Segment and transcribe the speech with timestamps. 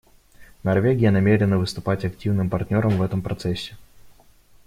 [0.63, 3.77] Норвегия намерена выступать активным партнером в этом процессе.